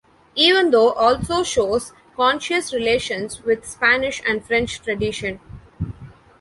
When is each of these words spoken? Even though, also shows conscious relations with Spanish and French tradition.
Even 0.33 0.71
though, 0.71 0.93
also 0.93 1.43
shows 1.43 1.93
conscious 2.15 2.73
relations 2.73 3.43
with 3.43 3.63
Spanish 3.69 4.19
and 4.27 4.43
French 4.43 4.81
tradition. 4.81 5.39